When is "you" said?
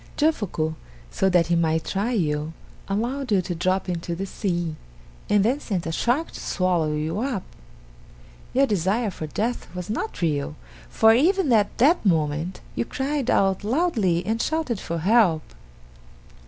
2.11-2.53, 3.31-3.39, 6.95-7.19, 12.73-12.83